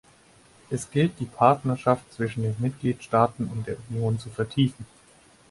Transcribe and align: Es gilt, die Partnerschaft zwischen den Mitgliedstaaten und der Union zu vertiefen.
Es 0.71 0.89
gilt, 0.89 1.19
die 1.19 1.25
Partnerschaft 1.27 2.11
zwischen 2.11 2.41
den 2.41 2.55
Mitgliedstaaten 2.57 3.45
und 3.45 3.67
der 3.67 3.77
Union 3.87 4.17
zu 4.17 4.31
vertiefen. 4.31 4.87